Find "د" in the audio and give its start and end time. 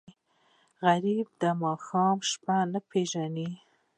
1.41-1.43